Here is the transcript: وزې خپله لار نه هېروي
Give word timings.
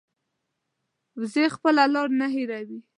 وزې 1.19 1.45
خپله 1.55 1.83
لار 1.93 2.07
نه 2.19 2.27
هېروي 2.35 2.79